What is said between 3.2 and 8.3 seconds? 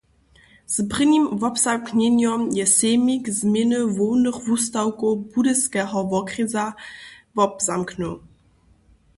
změny hłownych wustawkow Budyskeho wokrjesa wobzamknył.